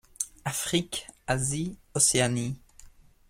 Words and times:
Afrique, 0.45 1.05
Asie, 1.27 1.77
Océanie. 1.93 2.57